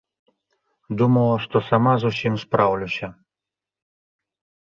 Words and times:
Думала, 1.01 1.35
што 1.43 1.59
сама 1.69 1.93
з 2.03 2.11
усім 2.13 2.33
спраўлюся. 2.43 3.07